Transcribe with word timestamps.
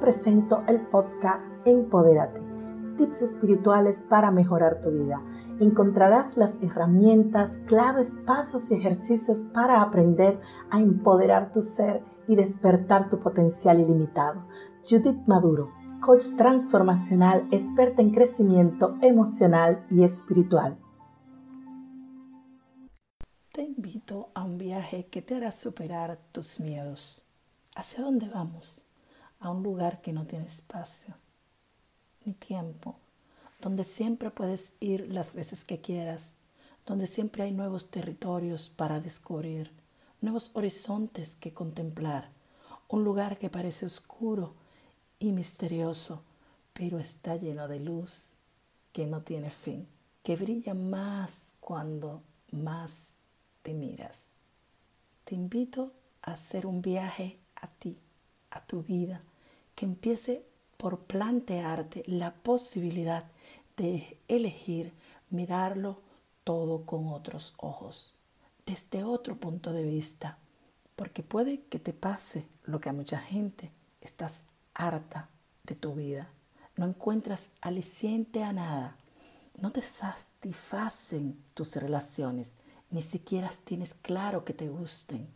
presento 0.00 0.64
el 0.66 0.80
podcast 0.80 1.42
Empodérate, 1.66 2.40
tips 2.96 3.22
espirituales 3.22 4.02
para 4.08 4.30
mejorar 4.30 4.80
tu 4.80 4.90
vida. 4.90 5.22
Encontrarás 5.60 6.38
las 6.38 6.58
herramientas, 6.62 7.58
claves, 7.66 8.10
pasos 8.26 8.70
y 8.70 8.74
ejercicios 8.74 9.44
para 9.52 9.82
aprender 9.82 10.40
a 10.70 10.80
empoderar 10.80 11.52
tu 11.52 11.60
ser 11.60 12.02
y 12.26 12.34
despertar 12.34 13.10
tu 13.10 13.20
potencial 13.20 13.78
ilimitado. 13.78 14.46
Judith 14.88 15.20
Maduro, 15.26 15.70
coach 16.00 16.24
transformacional, 16.36 17.46
experta 17.50 18.00
en 18.00 18.10
crecimiento 18.10 18.96
emocional 19.02 19.84
y 19.90 20.02
espiritual. 20.02 20.78
Te 23.52 23.62
invito 23.62 24.30
a 24.34 24.44
un 24.44 24.56
viaje 24.56 25.08
que 25.08 25.20
te 25.20 25.34
hará 25.34 25.52
superar 25.52 26.18
tus 26.32 26.58
miedos. 26.58 27.26
¿Hacia 27.74 28.02
dónde 28.02 28.28
vamos? 28.28 28.86
A 29.40 29.50
un 29.50 29.62
lugar 29.62 30.00
que 30.00 30.12
no 30.12 30.26
tiene 30.26 30.46
espacio 30.46 31.14
ni 32.24 32.34
tiempo 32.34 32.96
donde 33.60 33.84
siempre 33.84 34.30
puedes 34.30 34.72
ir 34.80 35.12
las 35.12 35.34
veces 35.34 35.64
que 35.64 35.80
quieras, 35.80 36.34
donde 36.86 37.06
siempre 37.06 37.42
hay 37.42 37.52
nuevos 37.52 37.90
territorios 37.90 38.70
para 38.70 39.00
descubrir, 39.00 39.70
nuevos 40.20 40.50
horizontes 40.54 41.36
que 41.36 41.52
contemplar, 41.52 42.30
un 42.88 43.04
lugar 43.04 43.38
que 43.38 43.50
parece 43.50 43.86
oscuro 43.86 44.54
y 45.18 45.32
misterioso, 45.32 46.22
pero 46.72 46.98
está 46.98 47.36
lleno 47.36 47.68
de 47.68 47.80
luz 47.80 48.32
que 48.92 49.06
no 49.06 49.22
tiene 49.22 49.50
fin, 49.50 49.86
que 50.22 50.36
brilla 50.36 50.74
más 50.74 51.54
cuando 51.60 52.22
más 52.50 53.12
te 53.62 53.74
miras. 53.74 54.26
Te 55.24 55.34
invito 55.34 55.92
a 56.22 56.32
hacer 56.32 56.66
un 56.66 56.80
viaje 56.80 57.38
a 57.56 57.68
ti, 57.68 57.98
a 58.50 58.64
tu 58.64 58.82
vida, 58.82 59.22
que 59.80 59.86
empiece 59.86 60.44
por 60.76 61.04
plantearte 61.04 62.02
la 62.06 62.34
posibilidad 62.34 63.24
de 63.78 64.18
elegir 64.28 64.92
mirarlo 65.30 66.02
todo 66.44 66.84
con 66.84 67.08
otros 67.08 67.54
ojos, 67.56 68.12
desde 68.66 69.04
otro 69.04 69.36
punto 69.36 69.72
de 69.72 69.84
vista, 69.84 70.36
porque 70.96 71.22
puede 71.22 71.62
que 71.62 71.78
te 71.78 71.94
pase 71.94 72.46
lo 72.64 72.78
que 72.78 72.90
a 72.90 72.92
mucha 72.92 73.18
gente, 73.20 73.72
estás 74.02 74.42
harta 74.74 75.30
de 75.62 75.76
tu 75.76 75.94
vida, 75.94 76.28
no 76.76 76.84
encuentras 76.84 77.48
aliciente 77.62 78.44
a 78.44 78.52
nada, 78.52 78.98
no 79.58 79.72
te 79.72 79.80
satisfacen 79.80 81.42
tus 81.54 81.74
relaciones, 81.76 82.52
ni 82.90 83.00
siquiera 83.00 83.50
tienes 83.64 83.94
claro 83.94 84.44
que 84.44 84.52
te 84.52 84.68
gusten. 84.68 85.26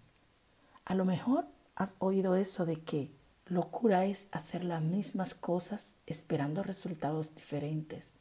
A 0.84 0.94
lo 0.94 1.06
mejor 1.06 1.47
has 1.76 1.97
oído 1.98 2.36
eso 2.36 2.66
de 2.66 2.82
que 2.82 3.23
locura 3.47 4.05
es 4.05 4.28
hacer 4.33 4.64
las 4.64 4.83
mismas 4.83 5.34
cosas 5.34 5.97
esperando 6.06 6.62
resultados 6.62 7.34
diferentes. 7.34 8.12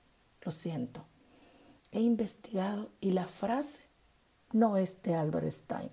Lo 0.42 0.52
siento. 0.52 1.06
He 1.92 2.02
investigado 2.02 2.90
y 3.00 3.12
la 3.12 3.28
frase 3.28 3.84
no 4.52 4.78
es 4.78 5.02
de 5.04 5.16
Albert 5.16 5.46
Einstein. 5.46 5.90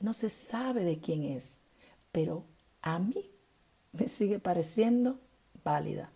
No 0.00 0.12
se 0.12 0.30
sabe 0.30 0.84
de 0.84 1.00
quién 1.00 1.24
es, 1.24 1.60
pero 2.12 2.44
a 2.82 2.98
mí 2.98 3.24
me 3.92 4.08
sigue 4.08 4.38
pareciendo 4.38 5.18
válida. 5.64 6.10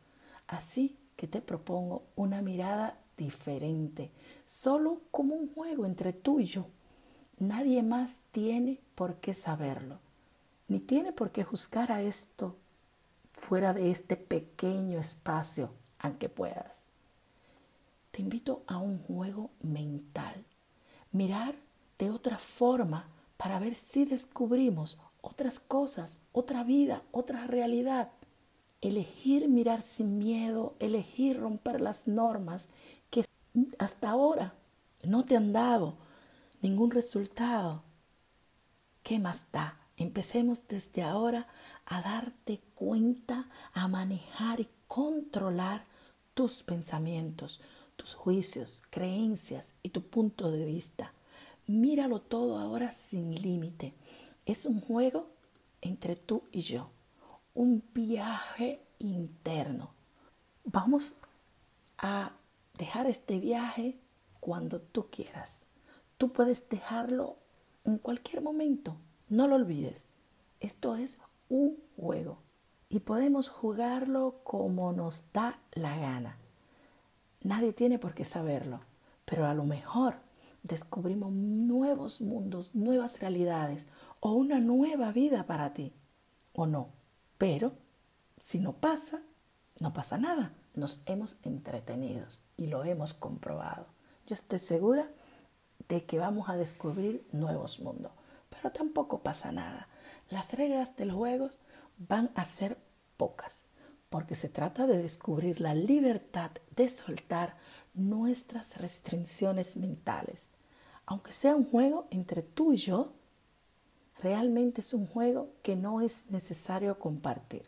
Así 0.46 0.96
que 1.16 1.26
te 1.26 1.40
propongo 1.40 2.04
una 2.14 2.42
mirada 2.42 2.98
diferente, 3.16 4.10
solo 4.46 5.02
como 5.10 5.34
un 5.34 5.52
juego 5.52 5.86
entre 5.86 6.12
tú 6.12 6.40
y 6.40 6.44
yo. 6.44 6.66
Nadie 7.38 7.82
más 7.82 8.20
tiene 8.30 8.80
por 8.94 9.16
qué 9.16 9.34
saberlo, 9.34 9.98
ni 10.68 10.80
tiene 10.80 11.12
por 11.12 11.30
qué 11.30 11.44
juzgar 11.44 11.92
a 11.92 12.02
esto 12.02 12.56
fuera 13.32 13.72
de 13.74 13.90
este 13.90 14.16
pequeño 14.16 14.98
espacio, 14.98 15.70
aunque 15.98 16.28
puedas 16.28 16.92
te 18.12 18.20
invito 18.20 18.62
a 18.66 18.76
un 18.76 18.98
juego 18.98 19.50
mental. 19.62 20.44
Mirar 21.10 21.56
de 21.98 22.10
otra 22.10 22.38
forma 22.38 23.08
para 23.36 23.58
ver 23.58 23.74
si 23.74 24.04
descubrimos 24.04 24.98
otras 25.22 25.58
cosas, 25.58 26.20
otra 26.30 26.62
vida, 26.62 27.02
otra 27.10 27.46
realidad. 27.46 28.10
Elegir 28.82 29.48
mirar 29.48 29.82
sin 29.82 30.18
miedo, 30.18 30.74
elegir 30.78 31.40
romper 31.40 31.80
las 31.80 32.06
normas 32.06 32.68
que 33.10 33.24
hasta 33.78 34.10
ahora 34.10 34.54
no 35.02 35.24
te 35.24 35.36
han 35.36 35.52
dado 35.52 35.94
ningún 36.60 36.90
resultado. 36.90 37.82
¿Qué 39.02 39.18
más 39.18 39.46
da? 39.52 39.78
Empecemos 40.02 40.66
desde 40.66 41.04
ahora 41.04 41.46
a 41.86 42.02
darte 42.02 42.60
cuenta, 42.74 43.48
a 43.72 43.86
manejar 43.86 44.58
y 44.58 44.68
controlar 44.88 45.84
tus 46.34 46.64
pensamientos, 46.64 47.60
tus 47.94 48.14
juicios, 48.14 48.82
creencias 48.90 49.74
y 49.80 49.90
tu 49.90 50.02
punto 50.02 50.50
de 50.50 50.64
vista. 50.64 51.14
Míralo 51.68 52.20
todo 52.20 52.58
ahora 52.58 52.92
sin 52.92 53.36
límite. 53.40 53.94
Es 54.44 54.66
un 54.66 54.80
juego 54.80 55.28
entre 55.80 56.16
tú 56.16 56.42
y 56.50 56.62
yo, 56.62 56.90
un 57.54 57.84
viaje 57.94 58.82
interno. 58.98 59.94
Vamos 60.64 61.14
a 61.98 62.32
dejar 62.76 63.06
este 63.06 63.38
viaje 63.38 64.00
cuando 64.40 64.80
tú 64.80 65.06
quieras. 65.10 65.68
Tú 66.18 66.32
puedes 66.32 66.68
dejarlo 66.68 67.36
en 67.84 67.98
cualquier 67.98 68.42
momento. 68.42 68.96
No 69.32 69.48
lo 69.48 69.54
olvides. 69.54 70.08
Esto 70.60 70.94
es 70.94 71.16
un 71.48 71.78
juego 71.96 72.36
y 72.90 73.00
podemos 73.00 73.48
jugarlo 73.48 74.40
como 74.44 74.92
nos 74.92 75.32
da 75.32 75.58
la 75.72 75.96
gana. 75.96 76.36
Nadie 77.40 77.72
tiene 77.72 77.98
por 77.98 78.12
qué 78.12 78.26
saberlo, 78.26 78.80
pero 79.24 79.46
a 79.46 79.54
lo 79.54 79.64
mejor 79.64 80.16
descubrimos 80.62 81.32
nuevos 81.32 82.20
mundos, 82.20 82.74
nuevas 82.74 83.20
realidades 83.20 83.86
o 84.20 84.32
una 84.32 84.60
nueva 84.60 85.12
vida 85.12 85.46
para 85.46 85.72
ti, 85.72 85.94
o 86.52 86.66
no. 86.66 86.90
Pero 87.38 87.72
si 88.38 88.58
no 88.58 88.74
pasa, 88.74 89.22
no 89.80 89.94
pasa 89.94 90.18
nada. 90.18 90.52
Nos 90.74 91.00
hemos 91.06 91.38
entretenido 91.42 92.26
y 92.58 92.66
lo 92.66 92.84
hemos 92.84 93.14
comprobado. 93.14 93.86
Yo 94.26 94.34
estoy 94.34 94.58
segura 94.58 95.08
de 95.88 96.04
que 96.04 96.18
vamos 96.18 96.50
a 96.50 96.58
descubrir 96.58 97.26
nuevos 97.32 97.80
mundos, 97.80 98.12
pero 98.52 98.70
tampoco 98.70 99.22
pasa 99.22 99.50
nada. 99.50 99.88
Las 100.30 100.54
reglas 100.54 100.96
del 100.96 101.12
juego 101.12 101.50
van 101.98 102.30
a 102.34 102.44
ser 102.44 102.78
pocas 103.16 103.64
porque 104.12 104.34
se 104.34 104.50
trata 104.50 104.86
de 104.86 104.98
descubrir 104.98 105.60
la 105.60 105.74
libertad 105.74 106.50
de 106.76 106.90
soltar 106.90 107.56
nuestras 107.94 108.76
restricciones 108.76 109.78
mentales. 109.78 110.48
Aunque 111.06 111.32
sea 111.32 111.56
un 111.56 111.64
juego 111.64 112.08
entre 112.10 112.42
tú 112.42 112.74
y 112.74 112.76
yo, 112.76 113.14
realmente 114.22 114.82
es 114.82 114.92
un 114.92 115.06
juego 115.06 115.54
que 115.62 115.76
no 115.76 116.02
es 116.02 116.30
necesario 116.30 116.98
compartir. 116.98 117.64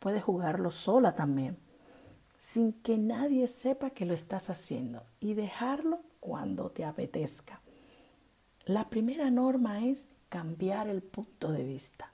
Puedes 0.00 0.24
jugarlo 0.24 0.72
sola 0.72 1.14
también, 1.14 1.56
sin 2.36 2.72
que 2.72 2.98
nadie 2.98 3.46
sepa 3.46 3.90
que 3.90 4.04
lo 4.04 4.14
estás 4.14 4.50
haciendo 4.50 5.04
y 5.20 5.34
dejarlo 5.34 6.00
cuando 6.18 6.72
te 6.72 6.84
apetezca. 6.84 7.60
La 8.66 8.90
primera 8.90 9.30
norma 9.30 9.86
es 9.86 10.08
cambiar 10.34 10.88
el 10.88 11.00
punto 11.00 11.52
de 11.52 11.62
vista 11.62 12.10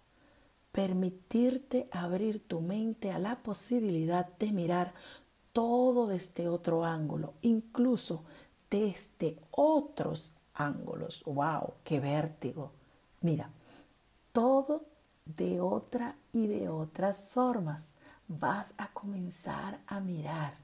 permitirte 0.73 1.89
abrir 1.91 2.47
tu 2.47 2.61
mente 2.61 3.11
a 3.11 3.19
la 3.19 3.43
posibilidad 3.43 4.27
de 4.39 4.53
mirar 4.53 4.93
todo 5.55 6.07
desde 6.07 6.49
otro 6.49 6.85
ángulo, 6.85 7.33
incluso 7.41 8.25
desde 8.71 9.39
otros 9.53 10.35
ángulos. 10.55 11.23
¡Wow! 11.25 11.75
¡Qué 11.83 11.99
vértigo! 11.99 12.73
Mira, 13.23 13.51
todo 14.33 14.85
de 15.25 15.63
otra 15.63 16.17
y 16.31 16.47
de 16.47 16.69
otras 16.69 17.33
formas. 17.33 17.93
Vas 18.29 18.75
a 18.77 18.93
comenzar 18.93 19.81
a 19.87 19.99
mirar. 19.99 20.59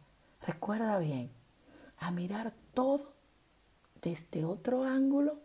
Recuerda 0.46 0.98
bien, 0.98 1.30
a 1.98 2.10
mirar 2.10 2.52
todo 2.74 3.12
desde 4.02 4.44
otro 4.44 4.84
ángulo, 4.84 5.38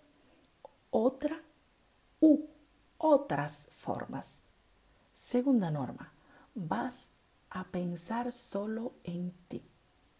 otra 0.91 1.41
u 2.21 2.47
otras 2.97 3.69
formas. 3.75 4.43
Segunda 5.13 5.69
norma, 5.69 6.13
vas 6.55 7.11
a 7.49 7.65
pensar 7.65 8.31
solo 8.31 8.93
en 9.03 9.33
ti 9.49 9.61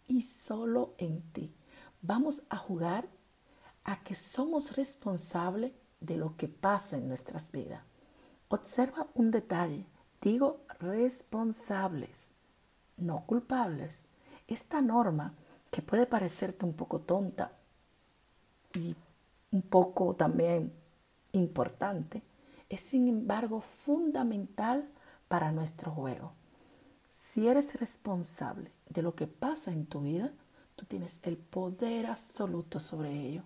y 0.06 0.22
solo 0.22 0.94
en 0.98 1.22
ti. 1.32 1.54
Vamos 2.02 2.42
a 2.50 2.56
jugar 2.56 3.08
a 3.84 4.02
que 4.02 4.14
somos 4.14 4.76
responsables 4.76 5.72
de 6.00 6.16
lo 6.16 6.36
que 6.36 6.48
pasa 6.48 6.96
en 6.96 7.08
nuestras 7.08 7.52
vidas. 7.52 7.82
Observa 8.48 9.06
un 9.14 9.30
detalle, 9.30 9.86
digo 10.20 10.60
responsables, 10.80 12.32
no 12.96 13.24
culpables. 13.24 14.06
Esta 14.48 14.82
norma, 14.82 15.34
que 15.70 15.80
puede 15.80 16.06
parecerte 16.06 16.66
un 16.66 16.74
poco 16.74 17.00
tonta 17.00 17.52
y 18.74 18.94
un 19.52 19.62
poco 19.62 20.14
también 20.14 20.72
importante, 21.32 22.22
es 22.68 22.80
sin 22.80 23.08
embargo 23.08 23.60
fundamental 23.60 24.88
para 25.28 25.52
nuestro 25.52 25.90
juego. 25.90 26.32
si 27.12 27.46
eres 27.46 27.78
responsable 27.78 28.72
de 28.88 29.02
lo 29.02 29.14
que 29.14 29.26
pasa 29.26 29.72
en 29.72 29.86
tu 29.86 30.00
vida, 30.00 30.32
tú 30.76 30.86
tienes 30.86 31.20
el 31.22 31.36
poder 31.36 32.06
absoluto 32.06 32.80
sobre 32.80 33.12
ello. 33.12 33.42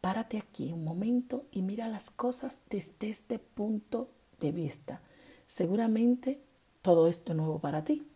Párate 0.00 0.38
aquí 0.38 0.72
un 0.72 0.84
momento 0.84 1.46
y 1.50 1.62
mira 1.62 1.88
las 1.88 2.10
cosas 2.10 2.62
desde 2.68 3.08
este 3.08 3.38
punto 3.38 4.10
de 4.40 4.52
vista. 4.52 5.00
Seguramente 5.46 6.40
todo 6.82 7.08
esto 7.08 7.32
es 7.32 7.36
nuevo 7.36 7.58
para 7.58 7.84
ti. 7.84 8.06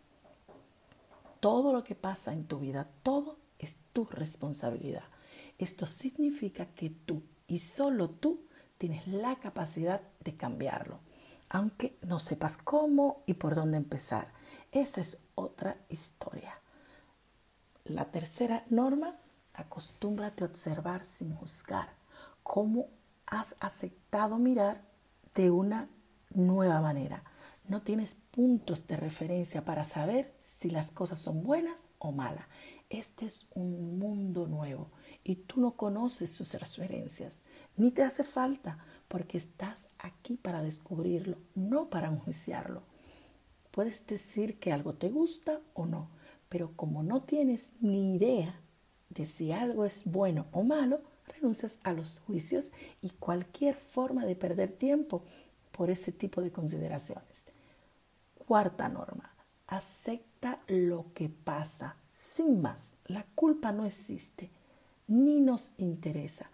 Todo 1.39 1.73
lo 1.73 1.83
que 1.83 1.95
pasa 1.95 2.33
en 2.33 2.45
tu 2.45 2.59
vida, 2.59 2.87
todo 3.01 3.37
es 3.57 3.79
tu 3.93 4.05
responsabilidad. 4.05 5.03
Esto 5.57 5.87
significa 5.87 6.67
que 6.67 6.89
tú 6.89 7.23
y 7.49 7.59
solo 7.59 8.09
tú 8.09 8.45
tienes 8.77 9.07
la 9.07 9.35
capacidad 9.35 10.01
de 10.21 10.37
cambiarlo, 10.37 10.99
aunque 11.49 11.97
no 12.03 12.19
sepas 12.19 12.57
cómo 12.57 13.23
y 13.25 13.33
por 13.33 13.55
dónde 13.55 13.77
empezar. 13.77 14.31
Esa 14.71 15.01
es 15.01 15.19
otra 15.35 15.75
historia. 15.89 16.53
La 17.83 18.05
tercera 18.11 18.65
norma, 18.69 19.17
acostúmbrate 19.53 20.43
a 20.43 20.47
observar 20.47 21.03
sin 21.03 21.35
juzgar 21.35 21.89
cómo 22.43 22.87
has 23.25 23.55
aceptado 23.59 24.37
mirar 24.37 24.83
de 25.33 25.49
una 25.49 25.89
nueva 26.29 26.81
manera. 26.81 27.23
No 27.67 27.81
tienes 27.81 28.15
puntos 28.15 28.87
de 28.87 28.95
referencia 28.95 29.65
para 29.65 29.85
saber 29.85 30.33
si 30.37 30.69
las 30.69 30.91
cosas 30.91 31.19
son 31.19 31.43
buenas 31.43 31.87
o 31.97 32.11
malas. 32.11 32.45
Este 32.89 33.27
es 33.27 33.45
un 33.53 33.99
mundo 33.99 34.47
nuevo 34.47 34.89
y 35.23 35.35
tú 35.35 35.61
no 35.61 35.75
conoces 35.75 36.31
sus 36.31 36.53
referencias, 36.55 37.41
ni 37.77 37.91
te 37.91 38.03
hace 38.03 38.23
falta, 38.23 38.79
porque 39.07 39.37
estás 39.37 39.87
aquí 39.99 40.37
para 40.37 40.63
descubrirlo, 40.63 41.37
no 41.53 41.89
para 41.89 42.07
enjuiciarlo. 42.07 42.81
Puedes 43.71 44.05
decir 44.07 44.59
que 44.59 44.71
algo 44.71 44.93
te 44.93 45.09
gusta 45.09 45.61
o 45.73 45.85
no, 45.85 46.09
pero 46.49 46.71
como 46.75 47.03
no 47.03 47.21
tienes 47.21 47.73
ni 47.79 48.15
idea 48.15 48.59
de 49.09 49.25
si 49.25 49.51
algo 49.51 49.85
es 49.85 50.05
bueno 50.05 50.47
o 50.51 50.63
malo, 50.63 51.01
renuncias 51.27 51.79
a 51.83 51.93
los 51.93 52.19
juicios 52.19 52.71
y 53.01 53.11
cualquier 53.11 53.75
forma 53.75 54.25
de 54.25 54.35
perder 54.35 54.71
tiempo 54.71 55.23
por 55.71 55.89
ese 55.89 56.11
tipo 56.11 56.41
de 56.41 56.51
consideraciones. 56.51 57.43
Cuarta 58.47 58.89
norma, 58.89 59.31
acepta 59.67 60.59
lo 60.67 61.13
que 61.13 61.29
pasa. 61.29 61.95
Sin 62.19 62.61
más, 62.61 62.97
la 63.05 63.25
culpa 63.33 63.71
no 63.71 63.85
existe 63.85 64.51
ni 65.07 65.39
nos 65.39 65.71
interesa. 65.77 66.51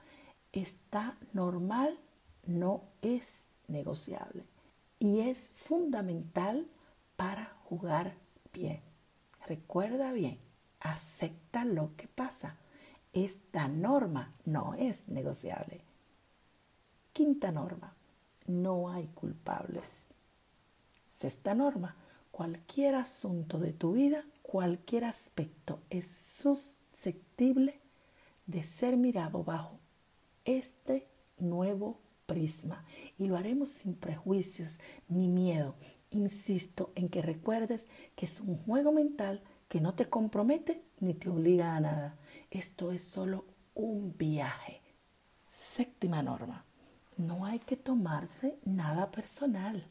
Está 0.51 1.17
normal, 1.33 1.99
no 2.45 2.83
es 3.01 3.47
negociable. 3.67 4.45
Y 4.99 5.21
es 5.21 5.53
fundamental 5.53 6.67
para 7.15 7.45
jugar 7.63 8.15
bien. 8.53 8.79
Recuerda 9.47 10.11
bien, 10.11 10.37
acepta 10.81 11.65
lo 11.65 11.95
que 11.95 12.07
pasa. 12.07 12.57
Esta 13.11 13.67
norma 13.67 14.35
no 14.45 14.75
es 14.75 15.07
negociable. 15.07 15.81
Quinta 17.11 17.51
norma, 17.51 17.95
no 18.45 18.91
hay 18.91 19.07
culpables. 19.07 20.09
Sexta 21.07 21.55
norma, 21.55 21.95
cualquier 22.29 22.93
asunto 22.93 23.57
de 23.57 23.73
tu 23.73 23.93
vida, 23.93 24.23
cualquier 24.45 25.05
aspecto 25.05 25.81
es 25.89 26.07
susceptible 26.07 27.81
de 28.45 28.63
ser 28.63 28.95
mirado 28.95 29.43
bajo 29.43 29.79
este 30.45 31.07
nuevo 31.39 31.99
prisma 32.27 32.85
y 33.17 33.25
lo 33.25 33.37
haremos 33.37 33.69
sin 33.69 33.95
prejuicios 33.95 34.79
ni 35.07 35.27
miedo. 35.27 35.75
Insisto 36.11 36.91
en 36.93 37.09
que 37.09 37.23
recuerdes 37.23 37.87
que 38.15 38.27
es 38.27 38.39
un 38.39 38.57
juego 38.63 38.91
mental 38.91 39.41
que 39.67 39.81
no 39.81 39.95
te 39.95 40.09
compromete 40.09 40.83
ni 40.99 41.15
te 41.15 41.29
obliga 41.29 41.75
a 41.75 41.79
nada. 41.79 42.15
Esto 42.51 42.91
es 42.91 43.03
solo 43.03 43.45
un 43.73 44.15
viaje. 44.15 44.79
Séptima 45.51 46.21
norma. 46.21 46.63
No 47.17 47.45
hay 47.45 47.57
que 47.59 47.77
tomarse 47.77 48.59
nada 48.63 49.09
personal. 49.09 49.87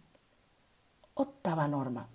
Octava 1.15 1.67
norma. 1.67 2.09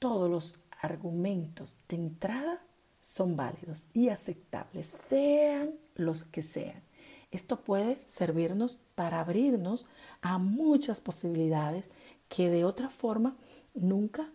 Todos 0.00 0.28
los 0.28 0.56
argumentos 0.80 1.80
de 1.88 1.96
entrada 1.96 2.62
son 3.00 3.36
válidos 3.36 3.86
y 3.92 4.08
aceptables, 4.08 4.86
sean 4.86 5.74
los 5.94 6.24
que 6.24 6.42
sean. 6.42 6.82
Esto 7.30 7.60
puede 7.60 8.02
servirnos 8.06 8.80
para 8.94 9.20
abrirnos 9.20 9.86
a 10.20 10.38
muchas 10.38 11.00
posibilidades 11.00 11.86
que 12.28 12.50
de 12.50 12.64
otra 12.64 12.90
forma 12.90 13.36
nunca 13.74 14.30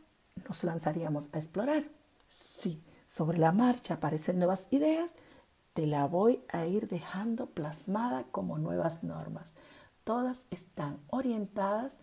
nos 0.48 0.64
lanzaríamos 0.64 1.30
a 1.34 1.38
explorar. 1.38 1.86
Si 2.30 2.82
sobre 3.06 3.38
la 3.38 3.52
marcha 3.52 3.96
aparecen 3.96 4.38
nuevas 4.38 4.68
ideas, 4.72 5.14
te 5.74 5.88
la 5.88 6.06
voy 6.06 6.42
a 6.50 6.66
ir 6.66 6.88
dejando 6.88 7.48
plasmada 7.48 8.24
como 8.32 8.58
nuevas 8.58 9.04
normas. 9.04 9.54
Todas 10.06 10.46
están 10.50 11.00
orientadas 11.08 12.00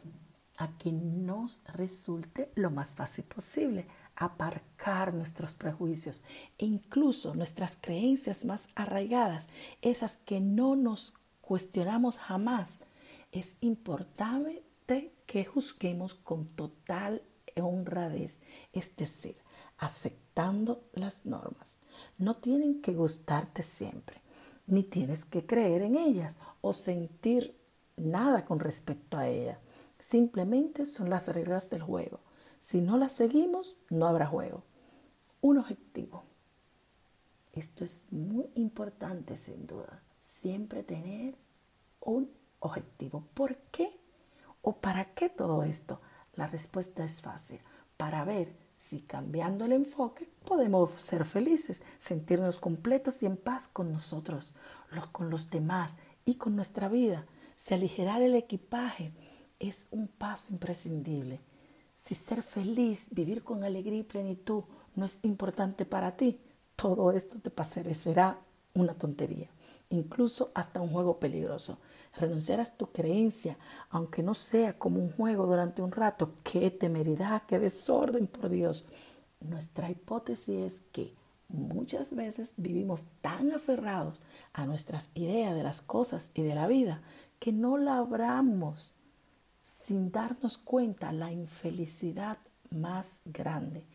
a 0.58 0.76
que 0.76 0.92
nos 0.92 1.62
resulte 1.72 2.52
lo 2.54 2.70
más 2.70 2.94
fácil 2.94 3.24
posible 3.24 3.86
aparcar 4.24 5.14
nuestros 5.14 5.54
prejuicios 5.54 6.22
e 6.58 6.66
incluso 6.66 7.34
nuestras 7.34 7.76
creencias 7.80 8.44
más 8.44 8.69
arraigadas, 8.74 9.48
esas 9.80 10.16
que 10.19 10.40
no 10.40 10.76
nos 10.76 11.14
cuestionamos 11.40 12.19
jamás. 12.19 12.78
Es 13.30 13.56
importante 13.60 15.12
que 15.26 15.44
juzguemos 15.44 16.14
con 16.14 16.46
total 16.46 17.22
honradez, 17.60 18.38
es 18.72 18.96
decir, 18.96 19.36
aceptando 19.78 20.84
las 20.92 21.26
normas. 21.26 21.78
No 22.18 22.34
tienen 22.34 22.80
que 22.80 22.94
gustarte 22.94 23.62
siempre, 23.62 24.20
ni 24.66 24.82
tienes 24.82 25.25
que 25.25 25.44
creer 25.44 25.82
en 25.82 25.96
ellas 25.96 26.36
o 26.60 26.72
sentir 26.72 27.56
nada 27.96 28.44
con 28.44 28.60
respecto 28.60 29.16
a 29.16 29.28
ellas. 29.28 29.58
Simplemente 29.98 30.86
son 30.86 31.10
las 31.10 31.28
reglas 31.28 31.70
del 31.70 31.82
juego. 31.82 32.20
Si 32.62 32.81
no 32.81 32.97
las 32.97 33.11
seguimos, 33.11 33.76
no 33.91 34.06
habrá 34.06 34.25
juego. 34.29 34.62
Un 35.41 35.59
objetivo. 35.59 36.23
Esto 37.53 37.82
es 37.82 38.05
muy 38.12 38.47
importante 38.55 39.37
sin 39.37 39.67
duda. 39.67 40.00
Siempre 40.20 40.85
tener 40.85 41.35
un 42.00 42.31
objetivo. 42.61 43.26
¿Por 43.35 43.56
qué? 43.73 43.99
¿O 44.62 44.76
para 44.76 45.12
qué 45.12 45.29
todo 45.29 45.64
esto? 45.64 46.00
La 46.37 46.47
respuesta 46.47 47.04
es 47.04 47.21
fácil. 47.21 47.59
Para 47.97 48.25
ver 48.25 48.54
si 48.76 49.00
cambiando 49.00 49.64
el 49.64 49.73
enfoque 49.73 50.31
podemos 50.45 50.92
ser 50.92 51.25
felices, 51.25 51.83
sentirnos 51.99 52.61
completos 52.61 53.25
y 53.25 53.26
en 53.26 53.38
paz 53.38 53.66
con 53.66 53.92
nosotros, 53.92 54.54
con 55.11 55.31
los 55.31 55.50
demás 55.50 55.97
y 56.25 56.37
con 56.37 56.54
nuestra 56.54 56.88
vida. 56.88 57.26
Si 57.57 57.75
aligerar 57.75 58.23
el 58.23 58.37
equipaje 58.37 59.12
es 59.59 59.88
un 59.90 60.07
paso 60.07 60.52
imprescindible. 60.52 61.40
Si 62.04 62.16
ser 62.16 62.42
feliz, 62.42 63.06
vivir 63.12 63.44
con 63.44 63.62
alegría 63.62 64.00
y 64.00 64.02
plenitud 64.02 64.64
no 64.97 65.06
es 65.06 65.21
importante 65.23 65.85
para 65.85 66.16
ti, 66.16 66.40
todo 66.75 67.12
esto 67.12 67.38
te 67.38 67.49
parecerá 67.49 68.40
una 68.75 68.94
tontería, 68.94 69.49
incluso 69.88 70.50
hasta 70.52 70.80
un 70.80 70.88
juego 70.88 71.21
peligroso. 71.21 71.78
Renunciar 72.18 72.59
a 72.59 72.64
tu 72.64 72.90
creencia, 72.90 73.56
aunque 73.88 74.25
no 74.25 74.35
sea 74.35 74.76
como 74.80 74.99
un 74.99 75.12
juego 75.12 75.47
durante 75.47 75.80
un 75.80 75.92
rato, 75.92 76.35
qué 76.42 76.73
temeridad, 76.73 77.44
qué 77.47 77.61
desorden, 77.61 78.26
por 78.26 78.49
Dios. 78.49 78.85
Nuestra 79.38 79.88
hipótesis 79.88 80.56
es 80.56 80.82
que 80.90 81.14
muchas 81.47 82.16
veces 82.16 82.54
vivimos 82.56 83.06
tan 83.21 83.52
aferrados 83.52 84.21
a 84.54 84.66
nuestras 84.66 85.11
ideas 85.14 85.54
de 85.54 85.62
las 85.62 85.82
cosas 85.82 86.30
y 86.35 86.42
de 86.42 86.56
la 86.56 86.66
vida 86.66 87.00
que 87.38 87.52
no 87.52 87.76
labramos 87.76 88.92
sin 89.62 90.11
darnos 90.11 90.59
cuenta 90.59 91.12
la 91.12 91.33
infelicidad 91.33 92.37
más 92.71 93.23
grande. 93.25 93.87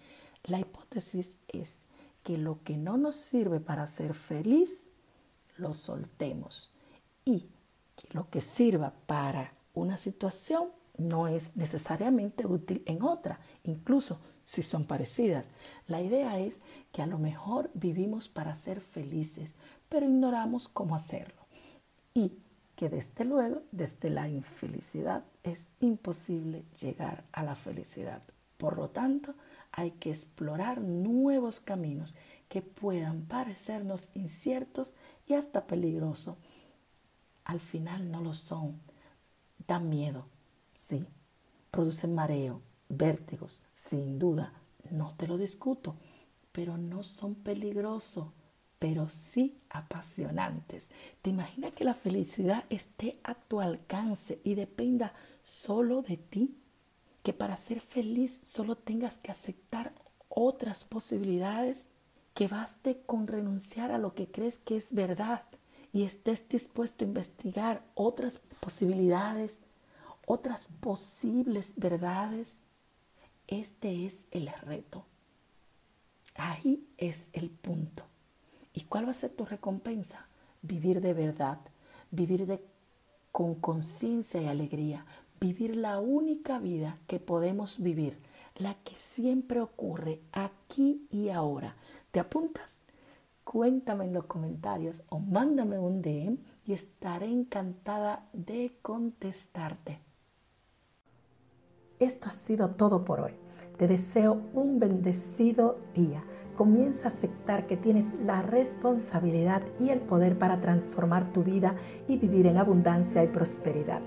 La 0.45 0.59
hipótesis 0.59 1.37
es 1.49 1.81
que 2.23 2.37
lo 2.37 2.63
que 2.63 2.77
no 2.77 2.97
nos 2.97 3.15
sirve 3.15 3.59
para 3.59 3.85
ser 3.85 4.13
feliz, 4.13 4.91
lo 5.57 5.73
soltemos. 5.73 6.71
Y 7.25 7.49
que 7.97 8.07
lo 8.13 8.29
que 8.29 8.41
sirva 8.41 8.93
para 9.05 9.53
una 9.73 9.97
situación 9.97 10.69
no 10.97 11.27
es 11.27 11.55
necesariamente 11.55 12.47
útil 12.47 12.81
en 12.85 13.03
otra, 13.03 13.39
incluso 13.63 14.19
si 14.45 14.63
son 14.63 14.85
parecidas. 14.85 15.47
La 15.87 16.01
idea 16.01 16.39
es 16.39 16.59
que 16.93 17.01
a 17.01 17.07
lo 17.07 17.19
mejor 17.19 17.69
vivimos 17.73 18.29
para 18.29 18.55
ser 18.55 18.79
felices, 18.79 19.55
pero 19.89 20.05
ignoramos 20.05 20.69
cómo 20.69 20.95
hacerlo. 20.95 21.45
Y 22.13 22.39
que 22.77 22.89
desde 22.89 23.25
luego, 23.25 23.63
desde 23.71 24.11
la 24.11 24.29
infelicidad, 24.29 25.25
es 25.41 25.71
imposible 25.79 26.63
llegar 26.79 27.25
a 27.31 27.41
la 27.41 27.55
felicidad. 27.55 28.21
Por 28.59 28.77
lo 28.77 28.91
tanto, 28.91 29.33
hay 29.71 29.91
que 29.91 30.11
explorar 30.11 30.79
nuevos 30.79 31.59
caminos 31.59 32.13
que 32.47 32.61
puedan 32.61 33.23
parecernos 33.23 34.11
inciertos 34.13 34.93
y 35.25 35.33
hasta 35.33 35.65
peligrosos. 35.65 36.37
Al 37.45 37.59
final 37.59 38.11
no 38.11 38.21
lo 38.21 38.35
son. 38.35 38.79
Dan 39.67 39.89
miedo, 39.89 40.27
sí. 40.75 41.07
Producen 41.71 42.13
mareo, 42.13 42.61
vértigos, 42.89 43.59
sin 43.73 44.19
duda. 44.19 44.53
no 44.91 45.15
te 45.17 45.27
lo 45.27 45.37
discuto, 45.37 45.95
pero 46.51 46.77
no 46.77 47.01
son 47.01 47.33
peligrosos, 47.33 48.27
pero 48.79 49.09
sí 49.09 49.57
apasionantes. 49.69 50.89
¿Te 51.21 51.29
imaginas 51.29 51.73
que 51.73 51.83
la 51.83 51.93
felicidad 51.93 52.65
esté 52.69 53.19
a 53.23 53.33
tu 53.33 53.59
alcance 53.59 54.39
y 54.43 54.55
dependa 54.55 55.13
solo 55.43 56.01
de 56.01 56.17
ti? 56.17 56.57
Que 57.23 57.33
para 57.33 57.57
ser 57.57 57.81
feliz 57.81 58.39
solo 58.43 58.75
tengas 58.75 59.17
que 59.17 59.31
aceptar 59.31 59.93
otras 60.29 60.85
posibilidades, 60.85 61.89
que 62.33 62.47
baste 62.47 63.01
con 63.05 63.27
renunciar 63.27 63.91
a 63.91 63.97
lo 63.97 64.13
que 64.13 64.29
crees 64.29 64.59
que 64.59 64.77
es 64.77 64.93
verdad 64.93 65.43
y 65.91 66.03
estés 66.03 66.47
dispuesto 66.47 67.03
a 67.03 67.07
investigar 67.07 67.83
otras 67.95 68.39
posibilidades, 68.59 69.59
otras 70.27 70.69
posibles 70.79 71.73
verdades. 71.77 72.61
Este 73.47 74.05
es 74.05 74.25
el 74.31 74.49
reto. 74.61 75.05
Ahí 76.35 76.87
es 76.97 77.29
el 77.33 77.49
punto. 77.49 78.03
¿Y 78.77 78.81
cuál 78.81 79.07
va 79.07 79.09
a 79.09 79.15
ser 79.15 79.31
tu 79.31 79.43
recompensa? 79.43 80.27
Vivir 80.61 81.01
de 81.01 81.15
verdad, 81.15 81.57
vivir 82.11 82.45
de, 82.45 82.63
con 83.31 83.55
conciencia 83.55 84.39
y 84.39 84.45
alegría, 84.45 85.03
vivir 85.39 85.75
la 85.75 85.97
única 85.99 86.59
vida 86.59 86.95
que 87.07 87.19
podemos 87.19 87.81
vivir, 87.81 88.19
la 88.55 88.75
que 88.83 88.93
siempre 88.93 89.61
ocurre 89.61 90.21
aquí 90.31 91.07
y 91.09 91.29
ahora. 91.29 91.75
¿Te 92.11 92.19
apuntas? 92.19 92.77
Cuéntame 93.43 94.05
en 94.05 94.13
los 94.13 94.25
comentarios 94.25 95.01
o 95.09 95.17
mándame 95.17 95.79
un 95.79 96.03
DM 96.03 96.37
y 96.67 96.73
estaré 96.73 97.31
encantada 97.31 98.29
de 98.31 98.77
contestarte. 98.83 99.97
Esto 101.97 102.29
ha 102.29 102.33
sido 102.45 102.69
todo 102.75 103.03
por 103.03 103.21
hoy. 103.21 103.33
Te 103.79 103.87
deseo 103.87 104.39
un 104.53 104.77
bendecido 104.77 105.79
día 105.95 106.23
comienza 106.57 107.05
a 107.07 107.11
aceptar 107.11 107.67
que 107.67 107.77
tienes 107.77 108.07
la 108.25 108.41
responsabilidad 108.41 109.61
y 109.79 109.89
el 109.89 109.99
poder 109.99 110.37
para 110.37 110.59
transformar 110.59 111.31
tu 111.31 111.43
vida 111.43 111.75
y 112.07 112.17
vivir 112.17 112.47
en 112.47 112.57
abundancia 112.57 113.23
y 113.23 113.27
prosperidad. 113.27 114.01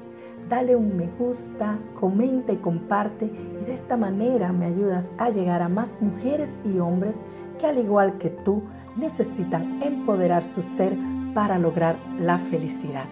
Dale 0.49 0.75
un 0.75 0.97
me 0.97 1.07
gusta, 1.19 1.79
comenta 1.99 2.53
y 2.53 2.57
comparte 2.57 3.27
y 3.27 3.65
de 3.65 3.75
esta 3.75 3.97
manera 3.97 4.53
me 4.53 4.67
ayudas 4.67 5.09
a 5.17 5.31
llegar 5.31 5.63
a 5.63 5.69
más 5.69 5.91
mujeres 6.01 6.51
y 6.65 6.79
hombres 6.79 7.19
que 7.59 7.67
al 7.67 7.79
igual 7.79 8.19
que 8.19 8.31
tú 8.31 8.63
necesitan 8.97 9.81
empoderar 9.83 10.43
su 10.43 10.61
ser 10.61 10.97
para 11.35 11.59
lograr 11.59 11.97
la 12.19 12.39
felicidad. 12.51 13.05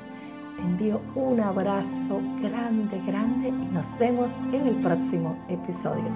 Te 0.56 0.62
envío 0.62 1.00
un 1.14 1.38
abrazo 1.38 2.20
grande, 2.42 3.00
grande 3.06 3.48
y 3.48 3.72
nos 3.72 3.86
vemos 3.98 4.30
en 4.52 4.66
el 4.66 4.82
próximo 4.82 5.36
episodio. 5.48 6.08